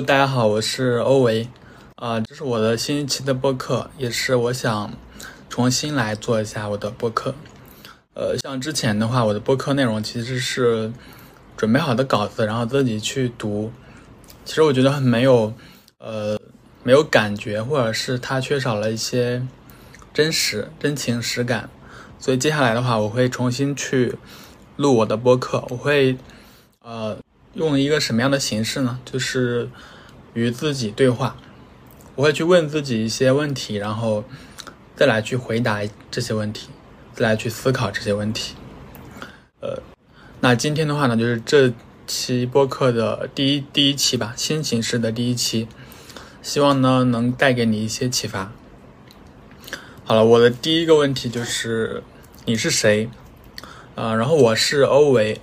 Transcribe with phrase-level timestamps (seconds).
[0.00, 1.46] 大家好，我是欧维，
[1.96, 4.90] 啊、这是我的新一期的播客，也是我想
[5.50, 7.34] 重新来做一下我的播客。
[8.14, 10.90] 呃，像之前的话，我的播客内容其实是
[11.58, 13.70] 准备好的稿子，然后自己去读，
[14.46, 15.52] 其实我觉得很没有，
[15.98, 16.40] 呃，
[16.82, 19.46] 没有感觉，或者是它缺少了一些
[20.14, 21.68] 真实、真情实感。
[22.18, 24.16] 所以接下来的话，我会重新去
[24.76, 26.16] 录我的播客，我会
[26.80, 27.18] 呃
[27.54, 28.98] 用一个什么样的形式呢？
[29.04, 29.68] 就是
[30.34, 31.36] 与自己对话，
[32.14, 34.24] 我会去问自己一些问题，然后
[34.96, 36.68] 再来去回答这些问题，
[37.14, 38.54] 再来去思考这些问题。
[39.60, 39.82] 呃，
[40.40, 41.72] 那今天的话呢，就是这
[42.06, 45.68] 期播客的第一第一期吧，新形式的第一期，
[46.40, 48.50] 希望呢能带给你一些启发。
[50.04, 52.02] 好了，我的第一个问题就是
[52.46, 53.10] 你是谁？
[53.94, 55.38] 啊、然后我是欧维，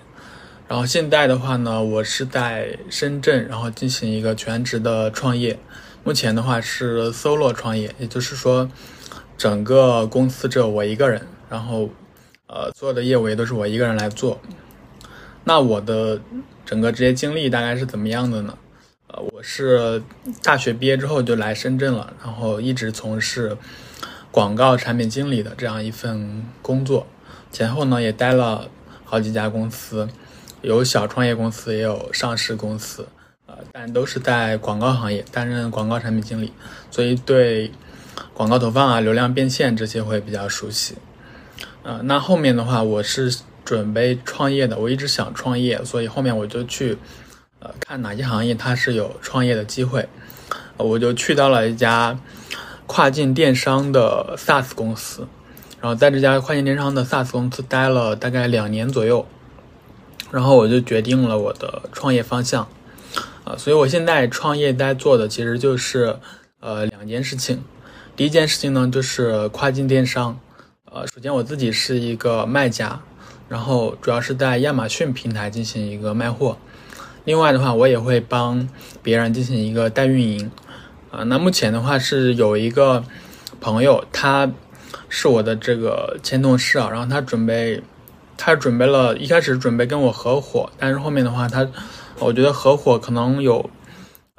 [0.69, 5.57] 然后现在的话呢，我是在深圳，然后进行一个全职的创业。
[6.03, 8.69] 目前的话是 solo 创业，也就是说，
[9.35, 11.89] 整个公司只有我一个人，然后
[12.45, 14.39] 呃，所有的业务也都是我一个人来做。
[15.43, 16.21] 那我的
[16.67, 18.55] 整个职业经历大概是怎么样的呢？
[19.07, 20.03] 呃，我是
[20.43, 23.57] 大学毕业之后就来深圳了，然后一直从事
[24.29, 27.07] 广告产品经理的这样一份工作，
[27.51, 28.69] 前后呢也待了
[29.03, 30.07] 好几家公司，
[30.61, 33.07] 有小创业公司，也有上市公司，
[33.45, 36.51] 呃，但都是在广告行业担任广告产品经理，
[36.91, 37.71] 所以对
[38.33, 40.95] 广告投放啊、流量变现这些会比较熟悉。
[41.83, 46.97] 呃，那后面的话，我是准备创业的，我一直想创业，所以后面我就去
[47.59, 50.09] 呃看哪些行业它是有创业的机会，
[50.77, 52.19] 我就去到了一家
[52.85, 55.27] 跨境电商的 SaaS 公司，
[55.79, 59.25] 然后在这家跨境电商的 SaaS 公司待了大概两年左右，
[60.31, 62.67] 然后我就决定了我的创业方向，
[63.43, 66.15] 啊、所以我现在创业在做的其实就是
[66.59, 67.63] 呃两件事情，
[68.15, 70.39] 第一件事情呢就是跨境电商，
[70.85, 73.01] 呃，首先我自己是一个卖家，
[73.47, 76.57] 然后主要是在亚马逊平台进行一个卖货，
[77.25, 78.69] 另外的话我也会帮
[79.01, 80.51] 别人进行一个代运营，
[81.11, 83.03] 啊、那目前的话是有一个
[83.59, 84.51] 朋友，他
[85.07, 87.81] 是我的这个前同事啊，然后他准备，
[88.41, 91.67] 他准备了一开始准备跟我合伙，但是后面的话他，
[92.19, 93.69] 我觉得合伙可能有。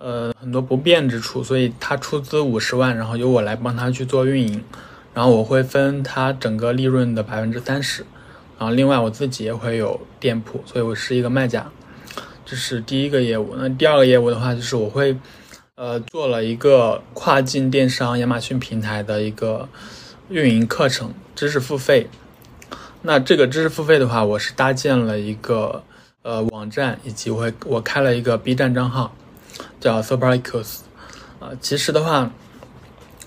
[0.03, 4.65] 呃，很多不便之处，所以他出资五十万，然后由我来帮他去做运营，
[5.13, 8.03] 然后我会分他整个利润的百分之三十，
[8.59, 11.71] 然后另外我自己也会有店铺，所以我是一个卖家，
[12.47, 13.55] 这是第一个业务。
[13.59, 15.15] 那第二个业务的话，就是我会
[15.75, 19.69] 呃做了一个跨境电商亚马逊平台的一个
[20.31, 22.09] 运营课程，知识付费。
[23.03, 25.83] 那这个知识付费的话，我是搭建了一个
[26.23, 29.15] 呃网站，以及我我开了一个 B 站账号。
[29.79, 30.79] 叫 Supericus，
[31.39, 32.31] 啊，其实的话，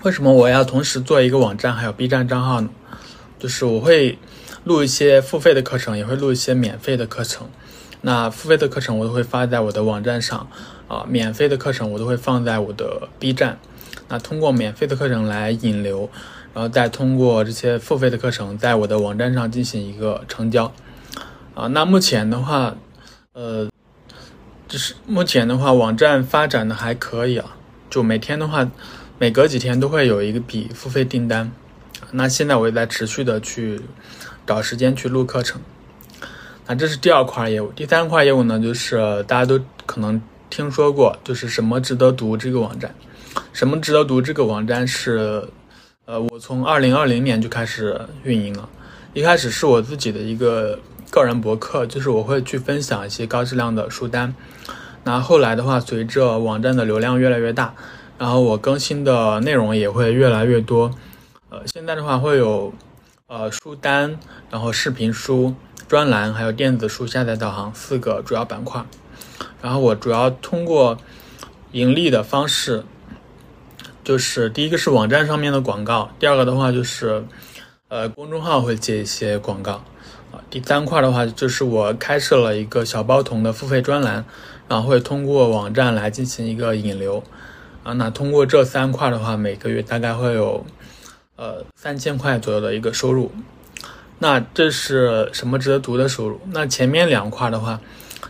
[0.02, 2.70] 为什么我要同时做一个网站还有 B 站账号呢？
[3.38, 4.18] 就是我会
[4.64, 7.48] 录一些付费的课程，也会录一些免费的课程。
[8.00, 10.48] 那付费的课程我都会发在我的网站上，
[10.88, 13.58] 啊，免费的课程我都会放在我的 B 站。
[14.08, 16.08] 那通过免费的课程来引流，
[16.54, 20.72] 然后再通过这些付费的课程在我的网站上进行一个成交。
[21.54, 22.74] 啊，那目前的话，
[23.34, 23.68] 呃。
[24.66, 27.54] 就是目前的话，网站发展的还可以啊，
[27.90, 28.68] 就每天的话，
[29.18, 31.52] 每隔几天都会有一个笔付费订单。
[32.10, 33.80] 那现在我也在持续的去
[34.44, 35.60] 找时间去录课程。
[36.66, 42.92] 那这是第二块业务，第三块业务呢，就是大家都可能听说过，就是什么值得读这个网站。
[43.52, 45.46] 什么值得读这个网站是，
[46.06, 48.68] 呃，我从二零二零年就开始运营了，
[49.14, 50.78] 一开始是我自己的一个。
[51.10, 54.34] 个人博客就是我会去分享一些高质量的书单，
[55.04, 57.72] 那后来的话，随着网站的流量越来越大，
[58.18, 60.90] 然后我更新的内容也会越来越多。
[61.50, 62.74] 呃，现在的话会有
[63.28, 64.18] 呃书单，
[64.50, 65.54] 然后视频书、
[65.86, 68.84] 专栏，还有电子书下载导航四个主要板块。
[69.62, 70.98] 然后我主要通过
[71.70, 72.82] 盈利的方式，
[74.04, 77.24] 就是第一个是网站上面的广告，第二个的话就是
[77.88, 79.82] 呃公众号会接一些广告
[80.30, 80.38] 啊。
[80.50, 84.24] 第三块的话，就是我开设了一个小包童的付费专栏，
[84.68, 87.24] 然后会通过网站来进行一个引流，
[87.82, 90.66] 啊，那通过这三块的话，每个月大概会有
[91.36, 93.32] 呃三千块左右的一个收入。
[94.18, 96.40] 那这是什么值得读的收入？
[96.52, 97.80] 那前面两块的话，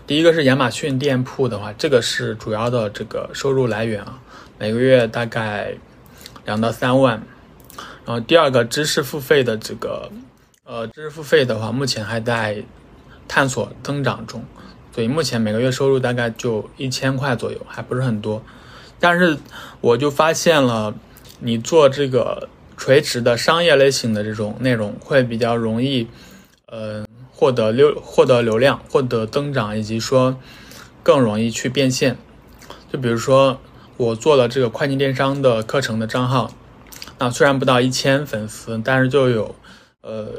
[0.06, 4.18] 第一个是亚马逊店铺的话，这个是主要的这个收入来源啊，
[4.64, 5.74] 每个月大概
[6.46, 7.22] 两到三万。
[8.06, 10.10] 然后第二个知识付费的这个。
[10.64, 12.64] 呃，知识付费的话，目前还在
[13.28, 14.42] 探索增长中，
[14.94, 18.42] 所以目前每个月收入大概就一千块左右，还不是很多。
[18.98, 19.36] 但是
[19.82, 20.94] 我就发现了，
[21.40, 26.08] 你做这个垂直的商业类型的这种内容，会比较容易，
[26.64, 30.38] 呃，获得流获得流量，获得增长，以及说
[31.02, 32.16] 更容易去变现。
[32.90, 33.60] 就比如说
[33.96, 36.50] 我做了这个跨境电商的课程的账号，
[37.18, 39.54] 那虽然不到一千粉丝，但是就有
[40.00, 40.32] 呃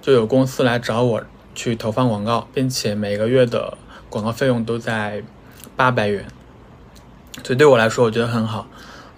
[0.00, 1.22] 就有公司来找我
[1.54, 3.76] 去投放广告，并且每个月的
[4.08, 5.22] 广告费用都在
[5.76, 6.26] 八百元。
[7.44, 8.66] 所以对我来说，我觉得很好，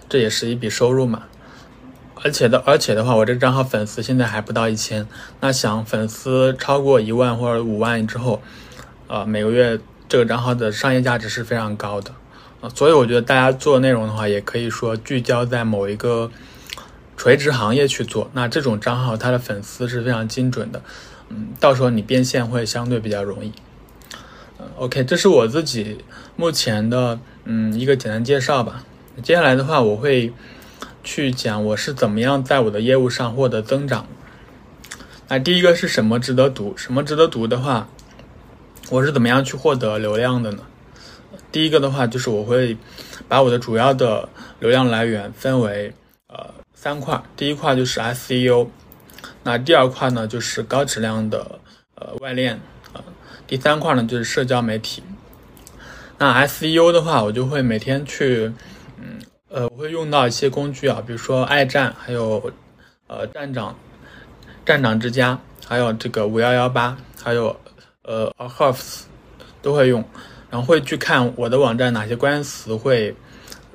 [0.09, 1.23] 这也是一笔收入嘛。
[2.21, 5.07] 而且的，而且的话，我这个账号粉丝现在还不到一千，
[5.39, 8.41] 那想粉丝超过一万或者五万之后，
[9.07, 9.79] 呃，每个月
[10.09, 12.11] 这个账号的商业价值是非常高的
[12.61, 12.69] 啊。
[12.73, 16.29] 所以我觉得大家做内容的话，也可以说聚焦在某一个
[17.17, 20.81] 垂直行业去做，那这种账号它的粉丝是非常精准的，
[21.29, 23.51] 嗯，到时候你变现会相对比较容易。
[24.77, 25.99] OK，这是我自己
[26.35, 28.83] 目前的嗯一个简单介绍吧。
[29.23, 30.33] 接下来的话，我会
[31.03, 34.05] 去讲我是怎么样在我的业务上获得增长。
[35.27, 36.73] 那第一个是什么值得读？
[36.77, 37.87] 什么值得读的话，
[38.89, 40.63] 我是怎么样去获得流量的呢？
[41.51, 42.77] 第一个的话就是我会
[43.27, 44.27] 把我的主要的
[44.59, 45.93] 流量来源分为
[46.27, 48.67] 呃三块，第一块就是 SEO，
[49.43, 51.59] 那第二块呢就是高质量的
[51.95, 52.59] 呃外链。
[52.93, 53.03] 呃
[53.47, 55.01] 第三块呢就是社交媒体，
[56.19, 58.53] 那 SEO 的话，我就会每天去，
[58.97, 59.19] 嗯，
[59.49, 62.51] 呃，我会用到一些工具啊，比如说爱站，还有
[63.07, 63.75] 呃站长，
[64.63, 67.59] 站长之家，还有这个五幺幺八，还有
[68.03, 69.05] 呃 Ahrefs
[69.63, 70.07] 都会用，
[70.49, 73.15] 然后会去看我的网站哪些关键词会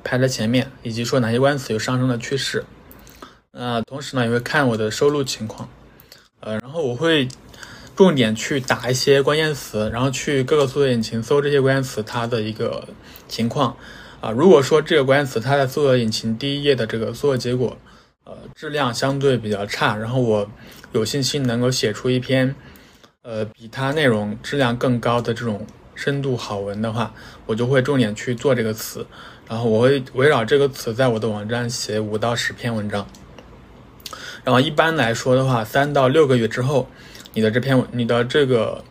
[0.03, 2.65] 排在前面，以及说哪些关键词有上升的趋势，
[3.53, 5.69] 呃，同时呢也会看我的收录情况，
[6.41, 7.29] 呃，然后我会。
[7.97, 12.89] 重点去打一些关键词，然后去各个搜索引擎搜这些关键词它的一个
[13.29, 13.77] 情况
[14.21, 14.33] 啊。
[14.33, 17.79] 如果说这个关键词它在搜索引擎第一页的这个搜索结果，
[18.25, 20.51] 呃，质量相对比较差，然后我
[20.91, 22.57] 有信心能够写出一篇，
[23.23, 27.15] 呃，比它内容质量更高的这种深度好文的话，
[27.47, 29.07] 我就会重点去做这个词，
[29.49, 33.07] 然后我会围绕这个词在我的网站写五到十篇文章。
[34.45, 36.89] 然后一般来说的话，三到六个月之后。
[37.37, 38.85] 你的这篇文，你的这个，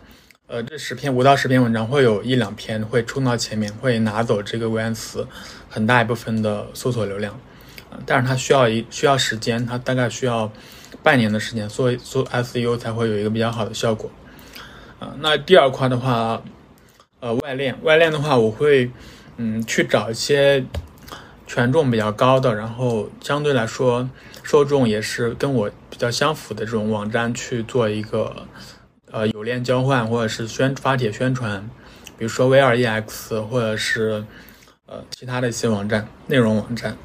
[0.48, 5.26] 呃，这十篇五到十篇文章，会有一两篇会冲到前面，会拿走这个关键词
[5.70, 7.40] 很大一部分的搜索流量，
[8.06, 10.52] 但是它需要一需要时间，它大概需要
[11.02, 14.12] 半年的时间，做做 SEO 才会有一个比较好的效果。
[15.00, 16.42] 啊，那第二块的话，
[17.24, 18.92] 呃，外链，外链的话，我会
[19.38, 20.66] 嗯去找一些
[21.48, 24.10] 权重比较高的，然后相对来说。
[24.46, 28.46] 受众也是跟我比较相符的这种网站去做一个
[29.10, 31.62] 呃有链交换或者是宣发帖宣传，
[32.18, 34.26] 比如说 VREX 或者是
[34.86, 36.98] 呃其他的一些网站内容网站，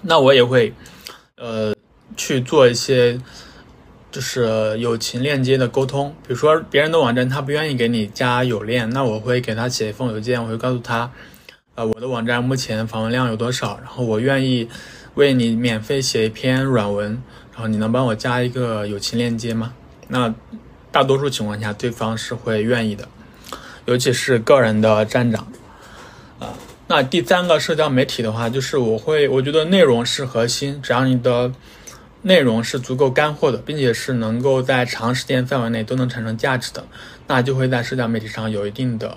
[0.00, 0.72] 那我也会
[1.36, 1.74] 呃
[2.16, 3.20] 去做一些
[4.14, 11.10] 就是友情链接的沟通，比如说别人的网站他不愿意给你加友链，那我会给他写一封邮件，我会告诉他，
[11.74, 14.68] 呃我的网站目前访问量有多少，然后我愿意。
[15.16, 19.72] 为你免费写一篇软文，然后你能帮我加一个友情链接吗？
[20.08, 20.34] 那
[20.90, 23.06] 大多数情况下，对方是会愿意的，
[23.84, 25.46] 尤其是个人的站长。
[26.40, 26.52] 啊，
[26.88, 31.52] 那第三个社交媒体的话，就是我会，我觉得内容是核心，只要你的
[32.24, 36.84] 内容是足够干货的，并且是能够在长时间范围内都能产生价值的，
[37.28, 39.16] 那就会在社交媒体上有一定的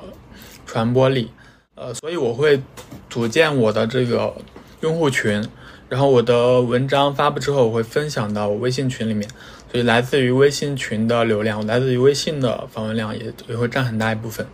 [0.65, 1.31] 传播力。
[1.75, 2.61] 呃，所以我会
[3.09, 4.35] 组建我的这个
[4.81, 5.43] 用户群。
[5.89, 9.25] 然后我的文章发布之后，我会分享到我微信群里面，
[9.71, 14.45] 所以来自于微信群的流量，来自于微信的访问量也也会占很大一部分。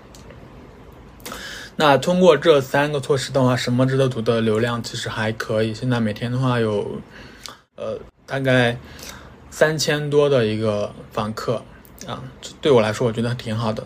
[1.75, 5.73] 那通过这三个措施的话，什么值得读的流量其实还可以。
[5.73, 7.01] 现在每天的话有，
[7.77, 7.97] 呃，
[8.33, 8.75] 大概
[9.51, 11.61] 三千多的一个访客
[12.07, 12.23] 啊，
[12.59, 13.85] 对我来说我觉得挺好的，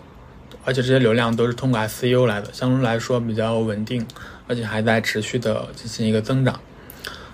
[0.63, 4.07] 而且这些流量都是通过 SEO 来的，相对来说比较稳定，
[4.47, 6.53] 而且还在持续的进行一个增长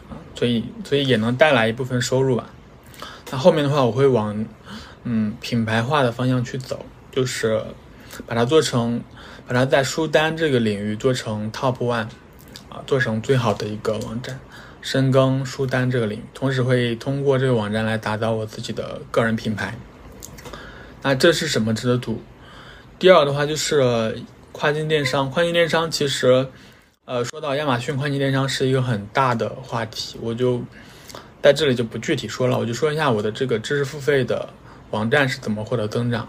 [0.10, 0.18] 啊。
[0.34, 2.50] 所以，所以也能带来一部分收入吧。
[3.30, 4.44] 那后面的话，我会往
[5.04, 7.64] 嗯品牌化的方向去走，就是
[8.26, 9.04] 把它做成，
[9.46, 12.08] 把它在书单这个领域做成 top one，
[12.70, 14.40] 啊，做成最好的一个网站，
[14.84, 16.24] 深耕书单这个领域。
[16.36, 19.76] 同时会通过这个网站来打造我自己的个人品牌。
[21.02, 22.22] 那这是什么值得读？
[23.00, 24.22] 第二的话就是
[24.52, 26.48] 跨境电商，跨境电商其实。
[27.06, 30.64] 呃，说到亚马逊跨境电商是一个很大的话题，我就
[31.42, 34.48] 在这里就不具体说了，我就说一下我的这个知识付费的
[34.92, 36.26] 网站是怎么获得增长。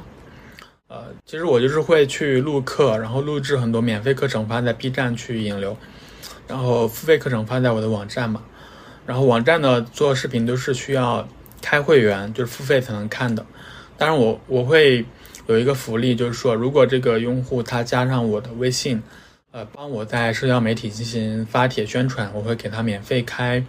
[0.88, 5.76] 呃，其实我就是会去录课，然后录制很多免费课程发在 B 站去引流，
[6.46, 8.42] 然后付费课程发在我的网站嘛。
[9.06, 11.28] 然后网站的做视频都是需要
[11.60, 13.44] 开会员，就是付费才能看的。
[13.96, 15.04] 当然我我会
[15.46, 19.02] 有一个福利，就是说如果这个用户他加上我的微信，
[19.50, 23.62] 呃，帮我在社交媒体进行发帖宣传，我会给他免费开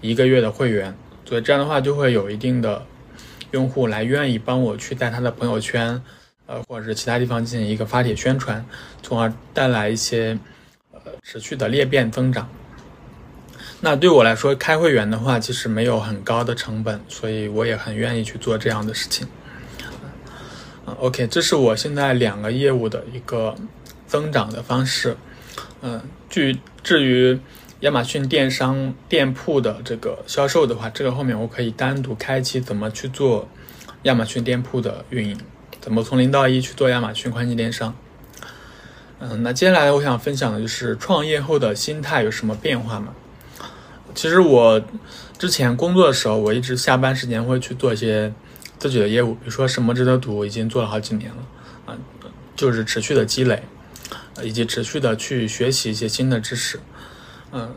[0.00, 0.94] 一个月的会员。
[1.24, 2.84] 所以这样的话就会有一定的
[3.52, 6.02] 用户来愿意帮我去在他的朋友圈。
[6.46, 8.62] 呃，或者是其他地方进行一个发帖宣传，
[9.02, 10.38] 从而带来一些
[11.26, 12.48] 持续的裂变增长。
[13.80, 19.26] 那对我来说，开会员的话，其实没有很高的成本，所以我也很愿意去做这样的事情。
[20.86, 23.54] 嗯，OK，这是我现在两个业务的一个
[24.06, 25.16] 增长的方式。
[25.80, 27.38] 嗯，据至于
[27.80, 33.48] 亚马逊电商店铺的这个销售的话，这个后面我可以单独开启怎么去做
[34.02, 35.38] 亚马逊店铺的运营。
[35.80, 37.94] 怎么从零到一去做亚马逊跨境电商？
[39.26, 43.14] 嗯，那接下来我想分享的就是创业后的心态有什么变化吗？
[44.14, 44.78] 其实我
[45.38, 48.30] 之前工作的时候，我一直下班时间会去做一些
[48.78, 51.36] 自己的业务，比如说什么值得赌，已经做了好几年了
[51.86, 51.96] 啊，
[52.54, 53.62] 就是持续的积累，
[54.42, 56.78] 以及持续的去学习一些新的知识。
[57.50, 57.74] 嗯，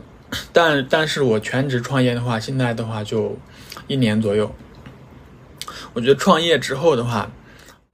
[0.52, 3.38] 但但是我全职创业的话，现在的话就
[3.86, 4.54] 一年左右。
[5.94, 7.30] 我觉得创业之后的话。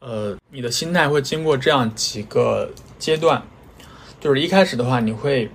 [0.06, 2.70] 呃，你的心态会经过这样几个
[3.04, 3.42] 阶段，
[4.18, 5.50] 就是一开始的话，你会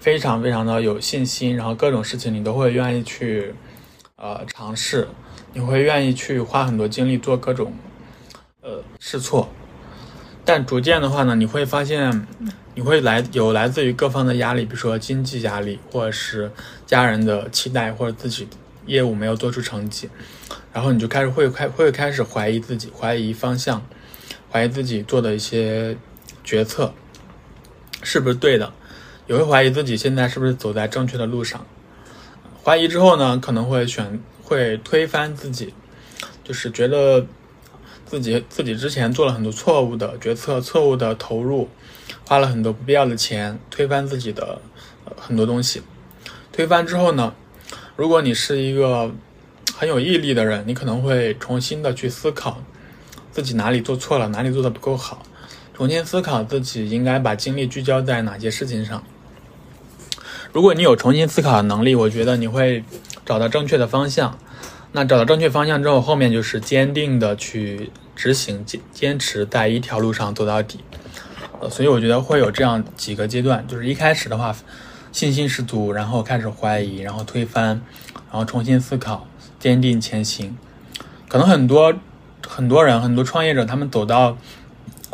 [0.00, 3.54] 非常非常的有信心，然后各种事情你都会愿意去
[4.16, 5.06] 呃尝试，
[5.52, 7.74] 你会愿意去花很多精力做各种
[8.62, 9.50] 呃试错，
[10.46, 12.26] 但逐渐的话呢，你会发现
[12.74, 16.50] 你会来有来自于各方的压力，比如说经济压力，或者是
[16.86, 18.48] 家人的期待，或者自己
[18.86, 20.08] 业务没有做出成绩。
[20.72, 23.86] 然后你就开始会开会开始怀疑自己，怀疑方向，
[24.50, 25.98] 怀疑自己做的一些
[26.44, 26.92] 决策
[28.02, 28.72] 是不是对的，
[29.26, 31.66] 也会怀疑自己现在是不是走在正确的路上。
[32.62, 35.74] 怀疑之后呢，可能会选会推翻自己，
[36.44, 37.26] 就是觉得
[38.06, 41.68] 自己自己之前做了很多错误的决策，错误的投入，
[42.26, 44.60] 花了很多不必要的钱，推翻自己的
[45.16, 45.82] 很多东西。
[46.52, 47.34] 推翻之后呢，
[47.96, 49.10] 如果你是一个。
[49.76, 52.62] 很有毅力的人，你可能会重新的去思考
[53.32, 55.20] 自己哪里做错了，哪里做的不够好，
[55.74, 59.02] 重新思考自己应该把精力聚焦在哪些事情上。
[60.52, 62.84] 如果你有重新思考的能力，我觉得你会
[63.26, 64.38] 找到正确的方向。
[64.92, 70.78] 那找到正确方向之后，后面就是坚定的去执行，坚坚持在一条路上走到底。
[71.60, 74.54] 呃，所以我觉得会有这样几个阶段，就是一开始的话，
[75.10, 77.82] 信心十足，然后开始怀疑，然后推翻，
[78.30, 79.26] 然后重新思考。
[79.58, 80.56] 坚定前行，
[81.26, 81.94] 可能很多
[82.46, 84.36] 很多人很多创业者，他们走到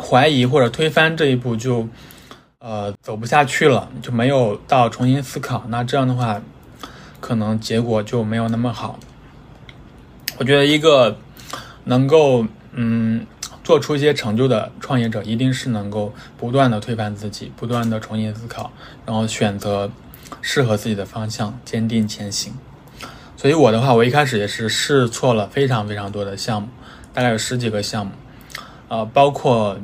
[0.01, 1.87] 怀疑或者推翻这一步，就
[2.59, 5.63] 呃走不下去了，就没有到重新思考。
[5.69, 6.41] 那这样的话，
[7.19, 8.99] 可能结果就没有那么好。
[10.37, 11.17] 我觉得一个
[11.83, 13.25] 能够嗯
[13.63, 18.71] 做出一些成就的创业者，一定是能够不断的推翻自己，不断的重新思考，
[19.05, 19.91] 然后选择
[20.41, 22.53] 适合自己的方向，坚定前行。
[23.37, 26.69] 所以我的话，我一开始也是试错了非常非常多的项目，
[27.13, 28.11] 大概有十几个项目，
[28.91, 29.77] 呃，包括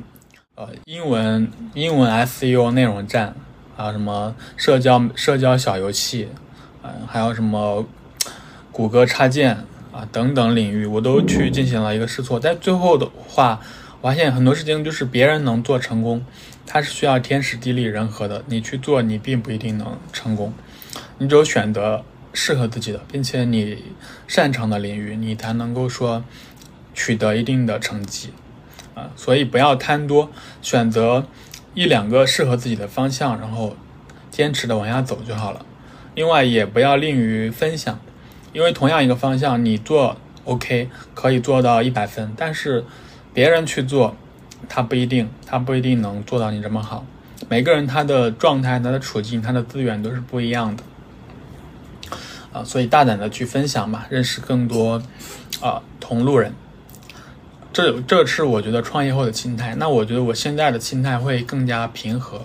[0.56, 3.34] 呃英文英文 SEO 内容站，
[3.78, 6.28] 还有什么社交社交小游戏，
[6.84, 7.88] 嗯，还有什么
[8.70, 9.56] 谷歌插件
[9.94, 12.38] 啊等等领域，我都去进行了一个试错。
[12.38, 13.62] 在最后的话，
[14.02, 16.26] 我发现很多事情就是别人能做成功，
[16.66, 20.54] 它是需要天时地利人和的，你去做你并不一定能成功，
[21.18, 22.04] 你只有选择。
[22.34, 23.84] 适合自己的，并且你
[24.28, 26.24] 擅长的领域，你才能够说
[26.94, 28.30] 取得一定的成绩
[28.98, 29.10] 啊。
[29.16, 31.26] 所以不要贪多，选择
[31.74, 33.78] 一两个适合自己的方向，然后
[34.32, 35.66] 坚持的往下走就好了。
[36.16, 38.00] 另外，也不要吝于分享，
[38.52, 42.84] 因为同样一个方向，你做 OK 可以做到一百分，但是
[43.34, 44.16] 别人去做，
[44.68, 47.06] 他不一定，他不一定能做到你这么好。
[47.48, 50.84] 每个人他的状态、他的处境、他的资源都是不一样的。
[52.52, 55.00] 啊，所以大胆的去分享吧，认识更多
[55.62, 56.52] 啊同路人，
[57.78, 59.76] 这这是我觉得创业后的心态。
[59.76, 62.42] 那我觉得我现在的心态会更加平和，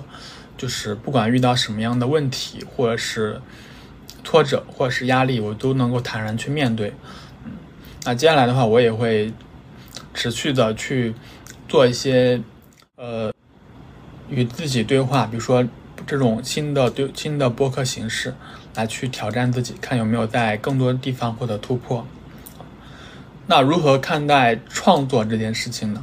[0.59, 3.41] 就是不管遇到什么样的问题，或者是
[4.23, 6.93] 挫折，或者是压力，我都能够坦然去面对。
[7.47, 7.53] 嗯，
[8.05, 9.33] 那接下来的话，我也会
[10.13, 11.15] 持续的去
[11.67, 12.43] 做一些
[12.97, 13.33] 呃
[14.29, 15.67] 与自己对话，比如说
[16.07, 18.35] 这种新的对新的播客形式。
[18.75, 22.07] 来去挑战自己，看有没有在更多地方获得突破。
[23.55, 26.03] 那如何看待创作这件事情呢？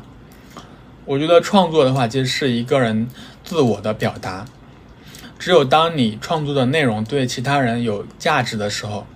[1.05, 3.07] 我觉得创作的话，其实是一个人
[3.43, 4.45] 自我的表达。
[5.39, 9.07] 只有当你创作的内容对其他人有价值的时候，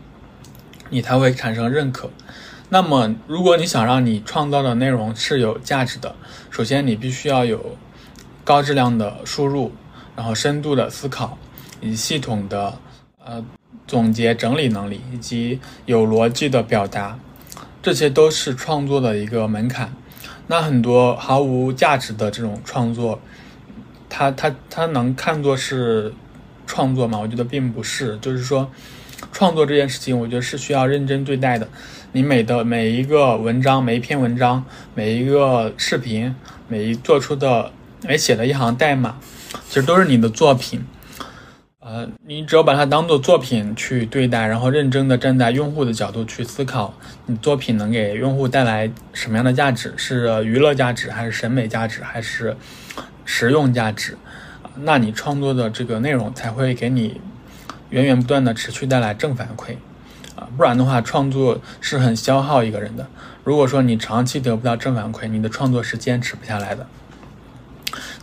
[0.90, 2.10] 你才会产生认可。
[2.70, 6.16] 那么，如果你想让你创造的内容是有价值的，
[6.50, 7.78] 首先你必须要有
[8.44, 9.72] 高质量的输入，
[10.16, 11.38] 然后深度的思考，
[11.82, 12.74] 以及系统的
[13.24, 13.46] 呃
[13.86, 17.20] 总结整理能力，以及有逻辑的表达，
[17.84, 19.94] 这些都是创作的一个门槛。
[20.48, 23.20] 那很多毫无价值的这种创作，
[24.10, 26.14] 它它它能看作是
[26.66, 27.20] 创作吗？
[27.20, 28.18] 我觉得并不是。
[28.20, 28.72] 就是说，
[29.34, 31.68] 创作这件事情，我觉得是需要认真对待的。
[32.14, 34.64] 你每的每一个文章、每一篇文章、
[34.96, 36.34] 每一个视频、
[36.70, 37.74] 每一做出的、
[38.04, 39.18] 每写的一行代码，
[39.68, 40.86] 其实都是你的作品。
[41.94, 46.92] 呃，你只有把它当做作品去对待，然后认真的站在用户的角度去思考，
[47.28, 49.94] 你作品能给用户带来什么样的价值？
[49.96, 52.58] 是娱乐价值，还是审美价值，还是
[53.26, 54.18] 实用价值？
[54.78, 57.22] 那你创作的这个内容才会给你
[57.92, 59.76] 源源不断的持续带来正反馈
[60.36, 63.06] 啊，不然的话，创作是很消耗一个人的。
[63.44, 66.88] 如果说你长期得不到正反馈，你的创作是坚持不下来的。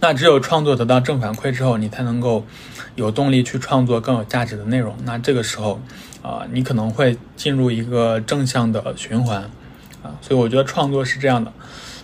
[0.01, 2.45] 那只有创作得到正反馈之后，你才能够
[2.95, 4.95] 有动力去创作更有价值的内容。
[5.05, 5.81] 那这个时候，
[6.23, 9.43] 啊，你可能会进入一个正向的循环，
[10.03, 11.53] 啊，所以我觉得创作是这样的。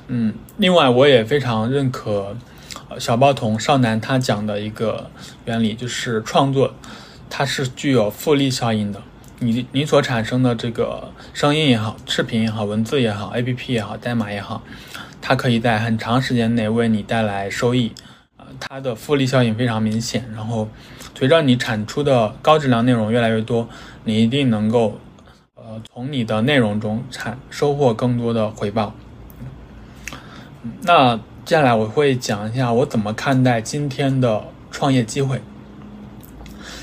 [0.09, 2.37] 嗯，另外我也非常认可，
[2.99, 5.11] 小包童少男他讲的一个
[5.45, 6.75] 原理，就是创作
[7.29, 9.03] 它是具有复利效应的。
[9.39, 14.63] 你你所产生的这个声音也好，视频也好，文字也好，APP 也好，代码也好。
[15.21, 17.93] 它可以在很长时间内为你带来收益，
[18.61, 20.29] 它的复利效应非常明显。
[20.35, 20.69] 然后，
[21.17, 23.69] 随着你产出的高质量内容越来越多，
[24.05, 24.99] 你一定能够，
[25.55, 28.95] 呃，从你的内容中产收获更多的回报。
[30.83, 35.41] 那接下来我会讲一下我怎么看待今天的创业机会。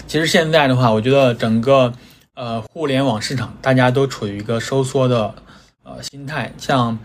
[0.08, 1.94] 其实现在的话，我觉得整个
[2.36, 5.36] 呃互联网市场大家都处于一个收缩的。
[5.86, 6.98] 呃，心态像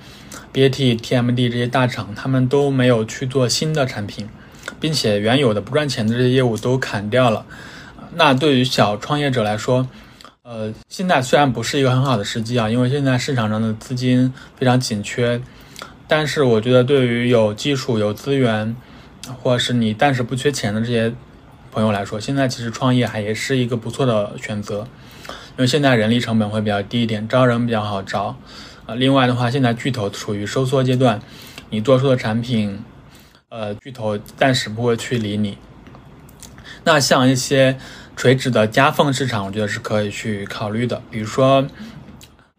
[0.53, 4.29] BAT、TMD 这些大厂，他们都没有去做新的产品，
[4.81, 7.45] 并且原有的不赚钱的这些业务都砍掉了。
[8.15, 9.89] 那对于小创业者来说，
[10.43, 15.41] 呃，现在虽然不是一个很好的时机啊，因为现在市场上的资金非常紧缺，
[16.07, 18.75] 但是我觉得对于有技术、有资源，
[19.43, 21.13] 或是你但是不缺钱的这些
[21.71, 24.89] 朋友来说，现在其实创业还也是一个不错的选择，
[25.29, 28.35] 因为现在人力成本会比较低一点，招人比较好招。
[28.87, 31.21] 啊，另外的话，现在巨头处于收缩阶段，
[31.69, 32.83] 你做出的产品，
[33.51, 35.57] 呃，巨头暂时不会去理你。
[36.85, 37.79] 那像一些
[38.17, 41.67] 垂直的夹缝市场，我觉得是可以去考虑的，比如说，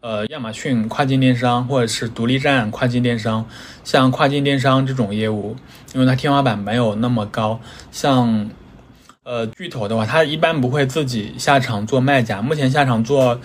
[0.00, 3.46] 呃，亚马逊跨境电商，或者是独立站跨境电商。
[3.84, 5.56] 像跨境电商这种业务，
[5.94, 7.60] 因为它天花板没有那么高，
[7.92, 8.50] 像，
[9.22, 13.40] 呃，巨头的话，它一般不会自己下场做卖家，目前下场做。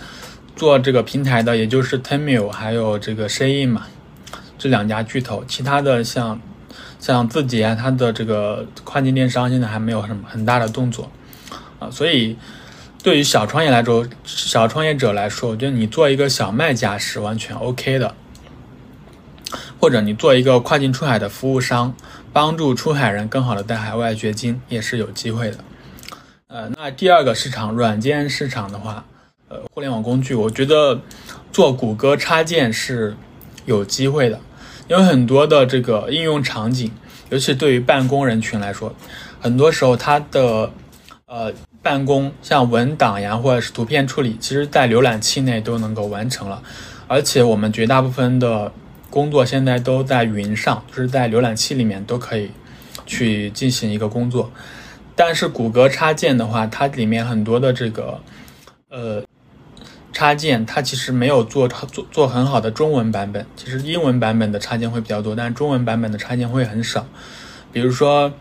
[0.56, 3.88] 做这个平台的，也就是 Temu 还有这个 Shein 嘛，
[4.56, 5.44] 这两家巨头。
[5.46, 6.40] 其他的像
[6.98, 11.10] 像字节，它的这个跨境电商现在还没有什么很大的动作
[11.78, 11.90] 啊。
[11.90, 12.36] 所以
[13.02, 18.14] 对于小创业来说，小创业者来说，我觉得你做一个小卖家是完全 OK 的，
[19.78, 21.94] 或者你做一个跨境出海的服务商，
[22.32, 25.58] 帮助出海人更好的在海外掘金，也是有机会的。
[26.48, 29.04] 呃，那第二个市场，软件市场的话。
[29.48, 31.00] 呃，互联网工具，我觉得
[31.52, 33.16] 做谷歌插件是
[33.64, 34.40] 有机会的，
[34.88, 36.90] 有很多的这个应用场景，
[37.28, 38.94] 尤其对于办公人群来说，
[39.40, 40.70] 很多时候它的
[41.26, 46.62] 呃办公像文档呀或者是图片处理，其实在浏览器内都能够完成了，
[47.08, 48.72] 而且我们绝大部分的
[49.10, 52.52] 工作现在都在云上，就是在浏览器里面都可以
[53.04, 54.52] 去进行一个工作，
[55.16, 58.20] 但是谷歌插件的话，它里面很多的这个
[58.88, 59.24] 呃。
[60.16, 67.06] 插件它其实没有做做做很好的中文版本，其实英文版本的插件会比较多，但是中文版本的插件会很少。
[67.70, 68.32] 比如说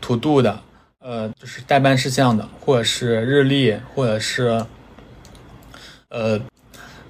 [0.00, 0.60] ，To Do 的，
[1.00, 4.64] 呃，就是代办事项的，或者是日历，或者是
[6.10, 6.40] 呃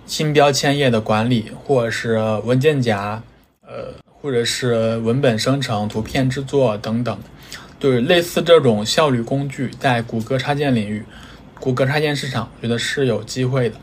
[0.07, 3.23] 新标签页的管理，或者是文件夹，
[3.67, 7.19] 呃，或者是文本生成、图片制作等等，
[7.79, 11.05] 对类似这种效率工具，在谷歌插件领域，
[11.61, 13.77] 谷歌插件市场，我觉得是有机会的。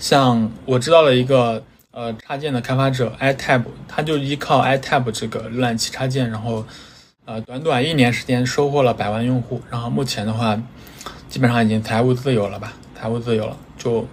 [0.00, 6.64] 像我知道了一个呃插件的开发者 iTab，他就依靠 iTab 这个浏览器插件，然后
[7.26, 10.60] 呃短短一年时间收获了百万用户，然后目前的话
[11.28, 14.08] 基本上已经财务自由了吧，财务自由了，就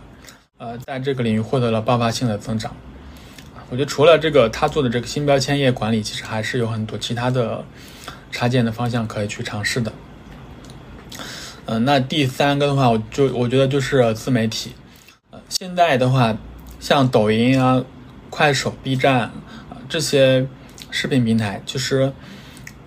[0.57, 2.75] 呃在这个领域获得了爆发性的增长。
[3.69, 7.63] 我觉得除了这个他做的这个新标签页管理，其实还是有很多其他的
[8.29, 9.93] 插件的方向可以去尝试的。
[11.65, 14.73] 嗯，那第三个的话，我就我觉得就是自媒体。
[15.49, 16.37] 现在的话，
[16.79, 17.83] 像抖音啊、
[18.29, 19.31] 快手、B 站
[19.87, 20.45] 这些
[20.91, 22.11] 视频平台，就是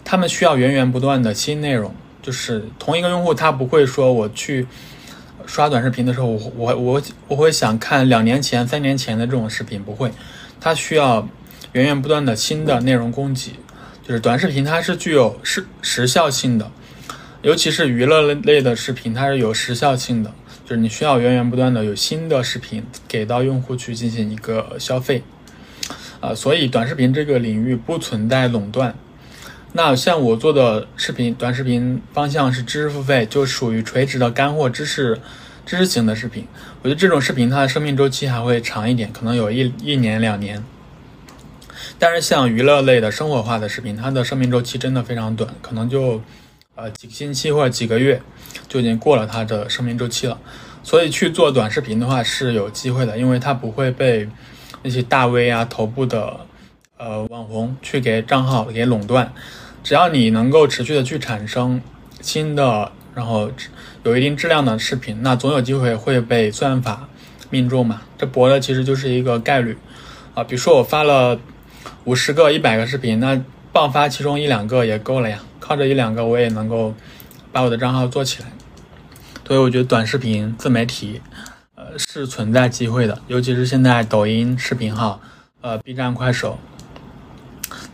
[0.05, 1.95] 他们需要源源不断的新内容。
[2.23, 4.67] 就是同一个用户，他不会说我去
[5.47, 10.13] 刷短视频的时候，我我我我会想看两年前、三年前的这种视频，不会。
[10.61, 11.27] 他需要
[11.73, 13.53] 源源不断的新的内容供给。
[14.07, 16.71] 就是短视频，它是具有时时效性的。
[17.43, 20.31] 尤其是娱乐类的视频，它是有时效性的，
[20.71, 25.25] 就是你需要源源不断的有新的视频给到用户去进行一个消费，
[26.21, 28.95] 啊，所以短视频这个领域不存在垄断。
[29.73, 35.19] 那像我做的视频，短视频方向是知识付费，就属于垂直的干货知识
[35.67, 36.47] 知识型的视频。
[36.83, 40.65] 我觉得这种视频它的生命周期还会长一点，可能有一一年两年。
[41.99, 46.23] 但是像娱乐类的生活化的视频，它的生命周期真的非常短，可能就。
[46.75, 48.23] 呃，几个星期或者几个月
[48.69, 50.41] 就已经过了它的生命周期了，
[50.83, 54.29] 所以去做短视频的话是有机会的，因为它不会被
[54.83, 56.41] 那些大 V 啊、头部的
[56.97, 59.33] 呃网红去给账号给垄断。
[59.83, 61.81] 只要你能够持续的去产生
[62.21, 63.51] 新的，然后
[64.03, 67.09] 有一定质量的视频，那总有机会会被算法
[67.51, 68.03] 命中嘛。
[68.17, 69.77] 这博的其实就是一个概率
[70.35, 70.45] 啊。
[70.45, 71.39] 比如说我发了
[72.05, 73.43] 五十个、一百个视频，那
[73.81, 75.39] 爆发其中一两个也够了呀。
[75.59, 76.95] 靠这一两个，我也能够
[77.51, 78.49] 把我的账号做起来，
[79.49, 81.23] 所以我觉得短视频自媒体，
[81.77, 83.19] 呃，是存在机会的。
[83.27, 85.19] 尤其是现在抖音视频号，
[85.63, 86.59] 呃，B 站、快手，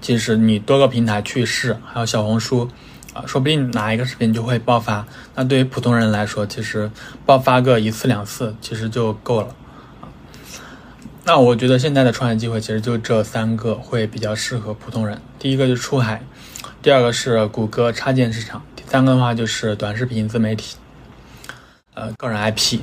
[0.01, 2.69] 其实你多个平台去试，还有小红书，
[3.13, 5.07] 啊，说不定哪一个视频就会爆发。
[5.37, 6.91] 那对于普通人来说，其实
[7.25, 9.55] 爆发个一次两次，其实就够了。
[11.29, 15.21] 那我觉得现在的创业机会，其实就这三个会比较适合普通人。
[15.41, 16.23] 第一个就是出海。
[16.81, 20.77] 第二个是谷歌插件市场，第三个的话就是短视频自媒体，
[21.95, 22.79] 呃，个人 IP。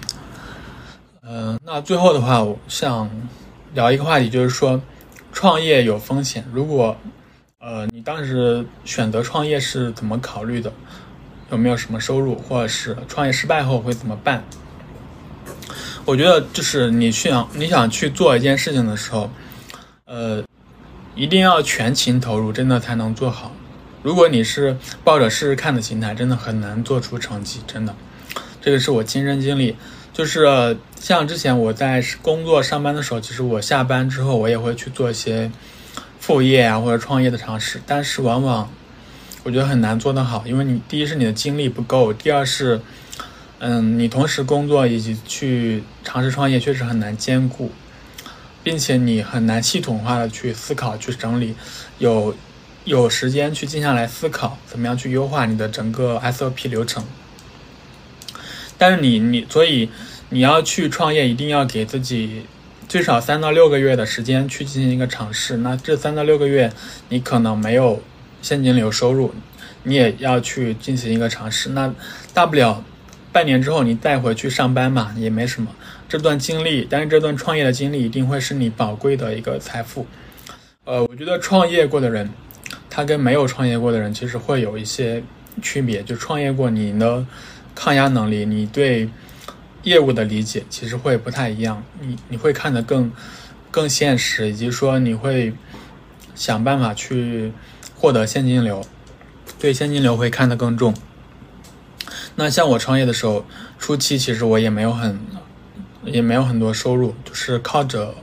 [1.22, 3.10] 嗯，那最后的话，我想
[3.74, 4.82] 聊一个话题，就是说
[5.32, 6.44] 创业有风险。
[6.52, 6.98] 如果
[7.60, 10.70] 呃你当时选择创业是怎么考虑的？
[11.50, 14.44] 有没有什么收入，或者是创业失败后会怎么办？
[16.06, 19.30] 我觉得就是你去想你想去做一件事情的时候，
[20.06, 20.44] 呃，
[21.16, 23.56] 一定要全情投入，真的才能做好。
[24.02, 27.96] 如果你是抱着试试看的心态，真的很难做出成绩，真的，
[28.62, 29.76] 这个是我亲身经历。
[30.12, 35.50] 就是像之前我在工作上班的时候，其实我下班之后我也会去做一些
[36.20, 38.70] 副业啊或者创业的尝试，但是往往
[39.44, 42.80] 我觉得很难做得好，因为你第一是你的精力不够，第二是，
[43.66, 47.72] 嗯，你同时工作以及去尝试创业确实很难兼顾，
[48.62, 51.56] 并且你很难系统化的去思考去整理
[51.98, 52.36] 有。
[52.86, 57.02] 有时间去静下来思考，怎么样去优化你的整个 SOP 流程。
[58.78, 59.88] 但是你你所以
[60.28, 62.42] 你要去创业，一定要给自己
[62.90, 65.56] 最少三到六个月的时间去进行一个尝试。
[65.56, 66.74] 那这三到六个月，
[67.08, 68.04] 你可能没有
[68.42, 69.34] 现金流收入，
[69.84, 71.70] 你也要去进行一个尝试。
[71.70, 71.96] 那
[72.34, 72.84] 大不了
[73.34, 75.70] 半年之后你再回去上班嘛，也没什么。
[76.08, 80.06] 这段经历，但是这段创业的经历一定会是你宝贵的一个财富。
[80.86, 82.30] 呃，我觉得创业过的人。
[82.96, 85.24] 他跟没有创业过的人其实会有一些
[85.64, 87.26] 区别，就创业过，你的
[87.74, 89.10] 抗压能力，你对
[89.82, 93.12] 业务的理解其实会不太一样，你你会看得更
[93.72, 95.54] 更现实，以及说你会
[96.36, 97.52] 想办法去
[97.96, 98.86] 获得现金流，
[99.60, 100.94] 对现金流会看得更重。
[102.36, 103.46] 那像我创业的时候，
[103.78, 105.20] 初期其实我也没有很
[106.06, 108.16] 也没有很多收入，就是靠着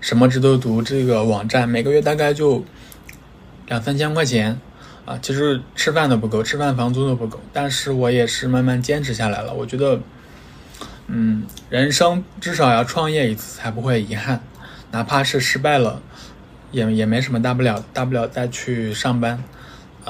[0.00, 2.64] 什么值得读这个网站，每个月大概就。
[3.66, 4.58] 两三千块钱，
[5.04, 7.38] 啊，其实吃饭都不够，吃饭房租都不够。
[7.52, 9.52] 但是我也是慢慢坚持下来了。
[9.52, 10.00] 我觉得，
[11.06, 14.42] 嗯，人生至少要创业一次才不会遗憾，
[14.90, 16.00] 哪怕是失败了，
[16.70, 19.44] 也也没什么大不了，大不了再去上班，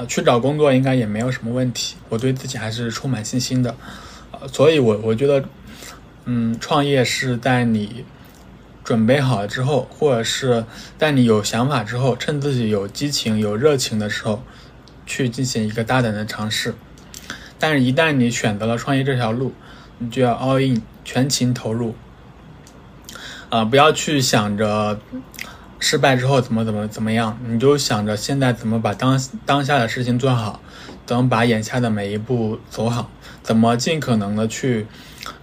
[0.05, 1.95] 去找工作应该也没有什么问题。
[2.09, 3.75] 我对自己还是充满信心的，
[4.31, 5.43] 呃，所以我我觉得，
[6.25, 8.05] 嗯，创业是在你。
[8.81, 10.65] 准备好了之后，或者是
[10.97, 14.41] 在你有想法之后，趁自己有激情、有热情的时候，
[15.05, 16.73] 去进行一个大胆的尝试。
[17.59, 19.53] 但是，一旦你选择了创业这条路，
[19.99, 21.93] 你就要 all in，全情投入。
[23.51, 24.99] 啊，不要去想着
[25.79, 30.61] 失败之后怎么怎么怎么样，你就想着现在怎么把当当下的事情做好，
[31.05, 33.09] 怎么把眼下的每一步走好，
[33.41, 34.85] 怎么尽可能的去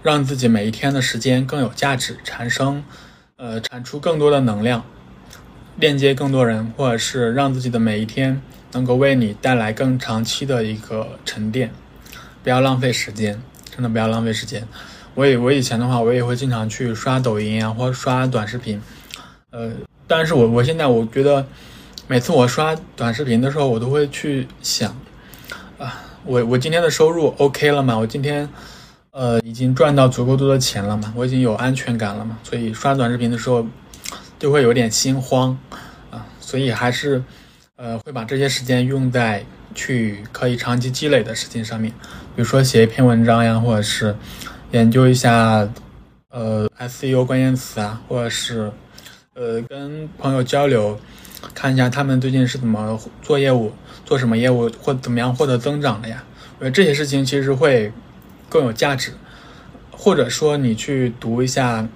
[0.02, 2.84] 让自己每一天的时间更有价值，产生。
[3.38, 4.82] 呃，产出更多的能量，
[5.78, 8.40] 链接更多人，或者是让自己的每一天
[8.72, 11.70] 能够为你带来更长期的一个沉淀。
[12.42, 13.38] 不要浪费时间，
[13.70, 14.66] 真的不要浪费时间。
[15.14, 18.80] 我也我以前的话，我也会经常去刷抖音啊，或刷短视频。
[19.50, 19.70] 呃，
[20.06, 21.46] 但是我我现在我觉得，
[22.06, 24.96] 每次我刷短视频的时候，我都会去想，
[25.78, 27.98] 啊，我我今天的收入 OK 了吗？
[27.98, 28.48] 我今天。
[29.18, 31.10] 呃，已经赚到足够多的钱了嘛？
[31.16, 32.38] 我已经有安全感了嘛？
[32.42, 33.66] 所以刷短视频的时候
[34.38, 35.56] 就会有点心慌
[36.10, 37.24] 啊，所以还是
[37.76, 39.42] 呃会把这些时间用在
[39.74, 41.90] 去可以长期积累的事情上面，
[42.34, 44.14] 比如说写一篇文章呀，或者是
[44.72, 45.66] 研究一下
[46.28, 48.70] 呃 SEO 关键词啊，或者是
[49.36, 50.98] 呃跟朋友交流，
[51.54, 53.70] 看一下他们最近是怎么做业务，
[54.04, 56.24] 做什么业务或怎么样获得增长的呀？
[56.58, 57.92] 我觉得这些事情其实会。
[58.48, 59.12] 更有价值，
[59.90, 61.88] 或者说你去读一下，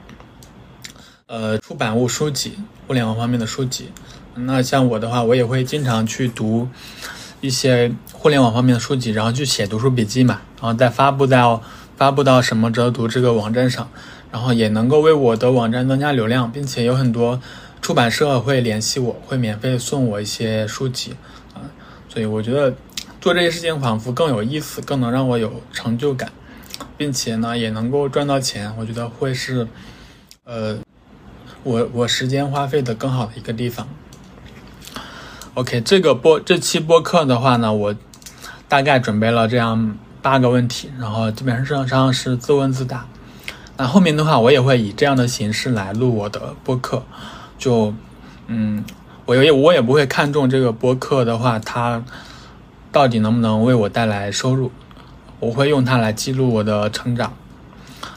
[1.27, 2.55] 呃，出版物书籍，
[2.89, 3.91] 互联网方面的书籍。
[4.35, 6.69] 那像我的话，我也会经常去读
[7.41, 11.63] 一些互联网方面的书籍，然后去写读书笔记嘛，然后再发布到
[11.97, 13.89] 发布到什么哲读这个网站上，
[14.33, 17.41] 然后也能够为我的网站增加流量，并且有很多
[17.81, 21.15] 出版社会联系我，会免费送我一些书籍
[21.55, 21.63] 啊。
[22.09, 22.75] 所以我觉得
[23.21, 26.31] 做这些事情仿佛更有意思，更能让我有成就感。
[26.97, 29.67] 并且呢，也能够赚到钱，我觉得会是，
[30.45, 30.79] 呃，
[31.63, 33.89] 我我时间花费的更好的一个地方。
[35.55, 37.97] OK，这个播这期播客的话呢，我
[38.69, 43.07] 大概准备了这样八个问题，然后基本上上是自问自答。
[43.81, 47.03] 那后面的话，我也会以这样的形式来录我的播客。
[47.57, 47.95] 就，
[48.47, 48.85] 嗯，
[49.25, 52.05] 我也我也不会看重这个播客的话，它
[52.93, 54.71] 到底能不能为我带来收入。
[55.39, 57.33] 我会用它来记录我的成长，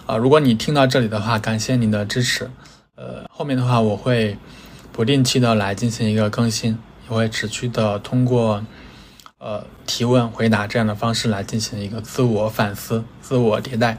[0.06, 2.52] 啊，如果你听到这里的话，感谢你的支持，
[2.96, 4.38] 呃，后面的话我会
[4.92, 6.78] 不定期的来进行一个更新，
[7.10, 8.62] 也会持续的通过
[9.38, 13.98] 呃提问回答这样的方式来进行一个自我反思、自我迭代。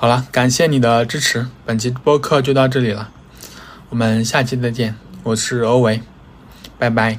[0.00, 3.10] 好了，感谢你的支持，本期播客就到这里了，
[3.88, 6.00] 我们下期再见，我是欧维，
[6.78, 7.18] 拜拜。